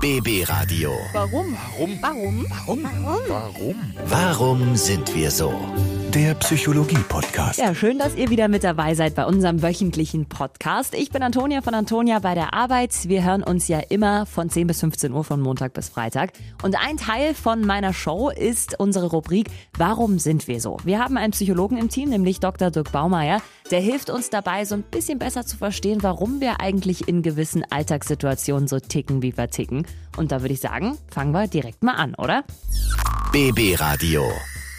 [0.00, 0.92] BB Radio.
[1.12, 1.54] Warum?
[1.76, 1.98] Warum?
[2.00, 2.46] Warum?
[2.64, 2.84] Warum?
[3.28, 3.74] Warum?
[4.06, 5.52] Warum sind wir so?
[6.14, 7.60] Der Psychologie-Podcast.
[7.60, 10.94] Ja, schön, dass ihr wieder mit dabei seid bei unserem wöchentlichen Podcast.
[10.94, 13.08] Ich bin Antonia von Antonia bei der Arbeit.
[13.08, 16.32] Wir hören uns ja immer von 10 bis 15 Uhr von Montag bis Freitag.
[16.62, 20.78] Und ein Teil von meiner Show ist unsere Rubrik Warum sind wir so?
[20.82, 22.70] Wir haben einen Psychologen im Team, nämlich Dr.
[22.70, 23.42] Dirk Baumeier.
[23.70, 27.64] Der hilft uns dabei, so ein bisschen besser zu verstehen, warum wir eigentlich in gewissen
[27.70, 29.86] Alltagssituationen so ticken, wie wir ticken.
[30.16, 32.42] Und da würde ich sagen, fangen wir direkt mal an, oder?
[33.30, 34.24] BB Radio.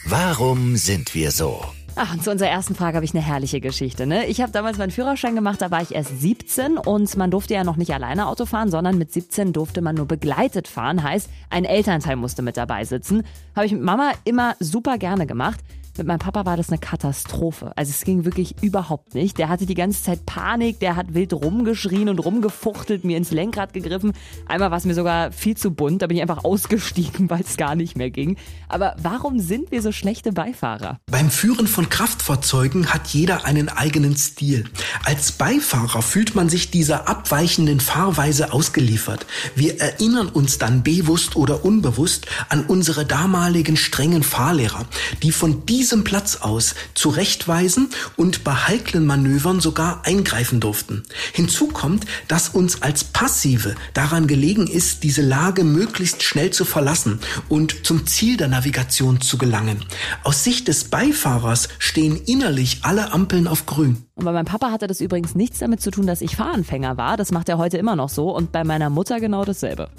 [0.05, 1.61] Warum sind wir so?
[1.95, 4.05] Ach, und zu unserer ersten Frage habe ich eine herrliche Geschichte.
[4.05, 4.25] Ne?
[4.25, 7.63] Ich habe damals meinen Führerschein gemacht, da war ich erst 17 und man durfte ja
[7.63, 11.03] noch nicht alleine Auto fahren, sondern mit 17 durfte man nur begleitet fahren.
[11.03, 13.23] Heißt, ein Elternteil musste mit dabei sitzen.
[13.55, 15.61] Habe ich mit Mama immer super gerne gemacht.
[15.97, 17.73] Mit meinem Papa war das eine Katastrophe.
[17.75, 19.37] Also es ging wirklich überhaupt nicht.
[19.37, 23.73] Der hatte die ganze Zeit Panik, der hat wild rumgeschrien und rumgefuchtelt, mir ins Lenkrad
[23.73, 24.13] gegriffen.
[24.47, 27.57] Einmal war es mir sogar viel zu bunt, da bin ich einfach ausgestiegen, weil es
[27.57, 28.37] gar nicht mehr ging.
[28.69, 30.99] Aber warum sind wir so schlechte Beifahrer?
[31.11, 34.63] Beim Führen von Kraftfahrzeugen hat jeder einen eigenen Stil.
[35.03, 39.25] Als Beifahrer fühlt man sich dieser abweichenden Fahrweise ausgeliefert.
[39.55, 44.85] Wir erinnern uns dann bewusst oder unbewusst an unsere damaligen strengen Fahrlehrer,
[45.21, 51.03] die von diesem Platz aus zurechtweisen und bei heiklen Manövern sogar eingreifen durften.
[51.33, 57.19] Hinzu kommt, dass uns als Passive daran gelegen ist, diese Lage möglichst schnell zu verlassen
[57.49, 59.83] und zum Ziel der Navigation zu gelangen.
[60.23, 64.03] Aus Sicht des Beifahrers stehen innerlich alle Ampeln auf grün.
[64.15, 67.17] Und bei meinem Papa hatte das übrigens nichts damit zu tun, dass ich Fahranfänger war.
[67.17, 68.35] Das macht er heute immer noch so.
[68.35, 69.89] Und bei meiner Mutter genau dasselbe.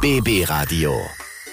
[0.00, 0.92] BB Radio.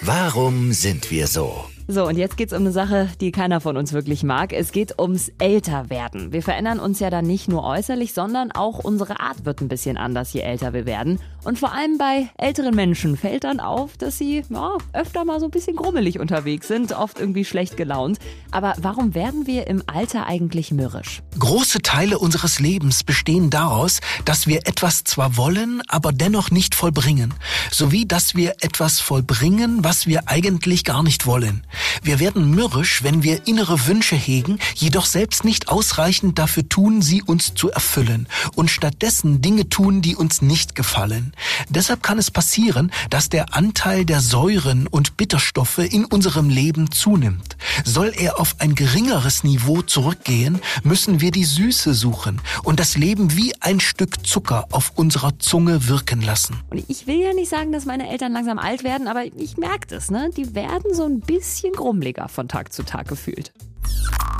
[0.02, 1.66] Warum sind wir so?
[1.88, 4.52] So, und jetzt geht's um eine Sache, die keiner von uns wirklich mag.
[4.52, 6.32] Es geht ums Älterwerden.
[6.32, 9.96] Wir verändern uns ja dann nicht nur äußerlich, sondern auch unsere Art wird ein bisschen
[9.96, 11.20] anders, je älter wir werden.
[11.44, 15.44] Und vor allem bei älteren Menschen fällt dann auf, dass sie ja, öfter mal so
[15.46, 18.18] ein bisschen grummelig unterwegs sind, oft irgendwie schlecht gelaunt.
[18.50, 21.22] Aber warum werden wir im Alter eigentlich mürrisch?
[21.38, 27.32] Große Teile unseres Lebens bestehen daraus, dass wir etwas zwar wollen, aber dennoch nicht vollbringen,
[27.70, 31.64] sowie dass wir etwas vollbringen, was wir eigentlich gar nicht wollen.
[32.02, 37.22] Wir werden mürrisch, wenn wir innere Wünsche hegen, jedoch selbst nicht ausreichend dafür tun, sie
[37.22, 41.32] uns zu erfüllen und stattdessen Dinge tun, die uns nicht gefallen.
[41.68, 47.56] Deshalb kann es passieren, dass der Anteil der Säuren und Bitterstoffe in unserem Leben zunimmt.
[47.84, 53.36] Soll er auf ein geringeres Niveau zurückgehen, müssen wir die Süße suchen und das Leben
[53.36, 56.60] wie ein Stück Zucker auf unserer Zunge wirken lassen.
[56.70, 59.86] Und ich will ja nicht sagen, dass meine Eltern langsam alt werden, aber ich merke
[59.88, 60.30] das, ne?
[60.36, 63.52] Die werden so ein bisschen grummeliger von Tag zu Tag gefühlt.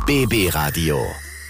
[0.07, 0.99] BB Radio.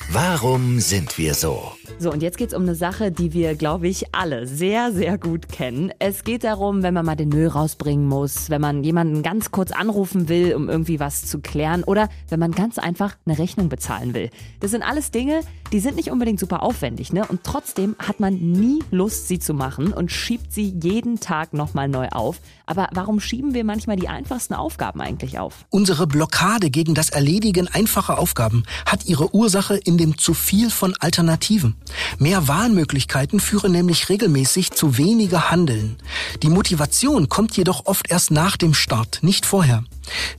[0.09, 1.73] Warum sind wir so?
[1.99, 5.49] So, und jetzt geht's um eine Sache, die wir, glaube ich, alle sehr, sehr gut
[5.49, 5.93] kennen.
[5.99, 9.73] Es geht darum, wenn man mal den Müll rausbringen muss, wenn man jemanden ganz kurz
[9.73, 14.15] anrufen will, um irgendwie was zu klären oder wenn man ganz einfach eine Rechnung bezahlen
[14.15, 14.31] will.
[14.61, 15.41] Das sind alles Dinge,
[15.73, 17.27] die sind nicht unbedingt super aufwendig, ne?
[17.27, 21.89] Und trotzdem hat man nie Lust, sie zu machen und schiebt sie jeden Tag nochmal
[21.89, 22.41] neu auf.
[22.67, 25.67] Aber warum schieben wir manchmal die einfachsten Aufgaben eigentlich auf?
[25.71, 30.95] Unsere Blockade gegen das Erledigen einfacher Aufgaben hat ihre Ursache in dem zu viel von
[30.99, 31.77] Alternativen.
[32.19, 35.97] Mehr Wahlmöglichkeiten führen nämlich regelmäßig zu weniger Handeln.
[36.43, 39.85] Die Motivation kommt jedoch oft erst nach dem Start, nicht vorher.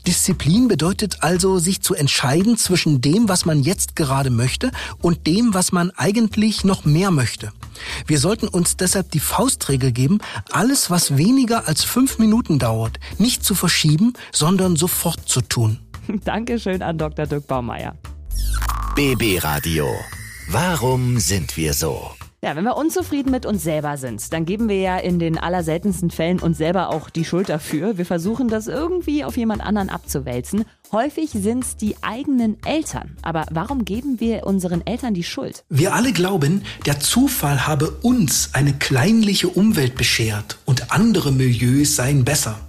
[0.06, 5.54] Disziplin bedeutet also, sich zu entscheiden zwischen dem, was man jetzt gerade möchte und dem,
[5.54, 7.52] was man eigentlich noch mehr möchte.
[8.06, 10.20] Wir sollten uns deshalb die Faustregel geben,
[10.52, 15.80] alles, was weniger als fünf Minuten dauert, nicht zu verschieben, sondern sofort zu tun.
[16.24, 17.26] Dankeschön an Dr.
[17.26, 17.96] Dirk Baumeier.
[18.98, 19.94] BB Radio.
[20.50, 22.10] Warum sind wir so?
[22.42, 26.10] Ja, wenn wir unzufrieden mit uns selber sind, dann geben wir ja in den allerseltensten
[26.10, 28.00] Fällen uns selber auch die Schuld dafür.
[28.00, 30.66] Wir versuchen das irgendwie auf jemand anderen abzuwälzen.
[30.92, 33.16] Häufig sind es die eigenen Eltern.
[33.22, 35.64] Aber warum geben wir unseren Eltern die Schuld?
[35.70, 42.26] Wir alle glauben, der Zufall habe uns eine kleinliche Umwelt beschert und andere Milieus seien
[42.26, 42.68] besser.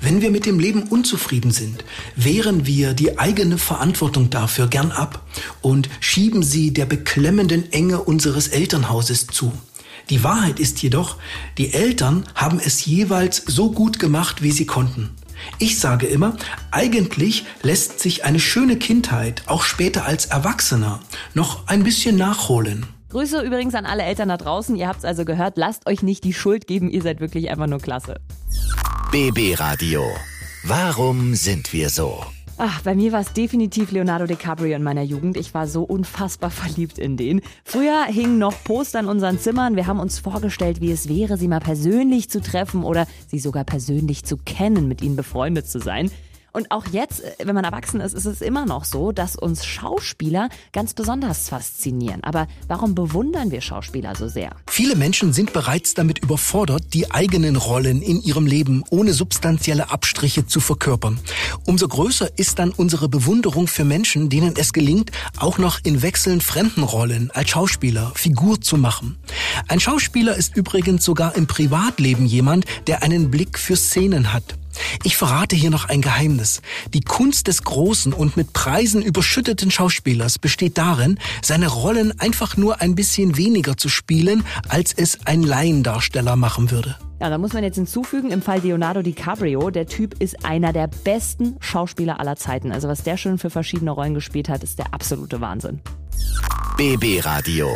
[0.00, 1.84] Wenn wir mit dem Leben unzufrieden sind,
[2.14, 5.22] wehren wir die eigene Verantwortung dafür gern ab
[5.60, 9.52] und schieben sie der beklemmenden Enge unseres Elternhauses zu.
[10.10, 11.16] Die Wahrheit ist jedoch,
[11.58, 15.10] die Eltern haben es jeweils so gut gemacht, wie sie konnten.
[15.58, 16.36] Ich sage immer,
[16.70, 21.00] eigentlich lässt sich eine schöne Kindheit auch später als Erwachsener
[21.34, 22.86] noch ein bisschen nachholen.
[23.10, 24.76] Grüße übrigens an alle Eltern da draußen.
[24.76, 25.56] Ihr habt es also gehört.
[25.56, 26.90] Lasst euch nicht die Schuld geben.
[26.90, 28.16] Ihr seid wirklich einfach nur klasse.
[29.10, 30.04] BB Radio.
[30.64, 32.22] Warum sind wir so?
[32.58, 35.38] Ach, bei mir war es definitiv Leonardo DiCaprio in meiner Jugend.
[35.38, 37.40] Ich war so unfassbar verliebt in den.
[37.64, 39.76] Früher hingen noch Poster in unseren Zimmern.
[39.76, 43.64] Wir haben uns vorgestellt, wie es wäre, sie mal persönlich zu treffen oder sie sogar
[43.64, 46.10] persönlich zu kennen, mit ihnen befreundet zu sein.
[46.58, 49.64] Und auch jetzt, äh, wenn man erwachsen ist, ist es immer noch so, dass uns
[49.64, 52.24] Schauspieler ganz besonders faszinieren.
[52.24, 54.56] Aber warum bewundern wir Schauspieler so sehr?
[54.66, 60.48] Viele Menschen sind bereits damit überfordert, die eigenen Rollen in ihrem Leben ohne substanzielle Abstriche
[60.48, 61.20] zu verkörpern.
[61.64, 66.42] Umso größer ist dann unsere Bewunderung für Menschen, denen es gelingt, auch noch in wechselnd
[66.42, 69.16] fremden Rollen als Schauspieler Figur zu machen.
[69.68, 74.58] Ein Schauspieler ist übrigens sogar im Privatleben jemand, der einen Blick für Szenen hat.
[75.04, 76.62] Ich verrate hier noch ein Geheimnis.
[76.94, 82.80] Die Kunst des großen und mit Preisen überschütteten Schauspielers besteht darin, seine Rollen einfach nur
[82.80, 86.96] ein bisschen weniger zu spielen, als es ein Laiendarsteller machen würde.
[87.20, 90.86] Ja, da muss man jetzt hinzufügen, im Fall Leonardo DiCaprio, der Typ ist einer der
[90.86, 92.70] besten Schauspieler aller Zeiten.
[92.70, 95.80] Also was der schon für verschiedene Rollen gespielt hat, ist der absolute Wahnsinn.
[96.76, 97.68] BB Radio.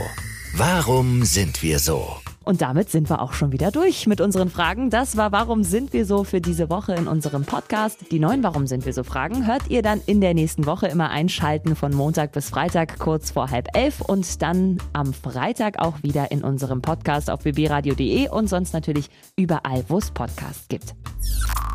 [0.54, 2.18] Warum sind wir so?
[2.44, 4.90] Und damit sind wir auch schon wieder durch mit unseren Fragen.
[4.90, 8.10] Das war Warum sind wir so für diese Woche in unserem Podcast.
[8.10, 11.10] Die neuen Warum sind wir so Fragen hört ihr dann in der nächsten Woche immer
[11.10, 16.30] einschalten von Montag bis Freitag kurz vor halb elf und dann am Freitag auch wieder
[16.30, 20.94] in unserem Podcast auf bbradio.de und sonst natürlich überall, wo es Podcasts gibt.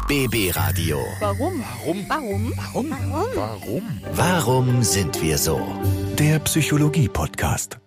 [0.07, 0.99] BB Radio.
[1.19, 1.63] Warum?
[2.07, 2.07] Warum?
[2.07, 2.53] Warum?
[2.55, 2.91] Warum?
[3.35, 3.83] Warum?
[4.13, 5.59] Warum sind wir so?
[6.17, 7.86] Der Psychologie-Podcast.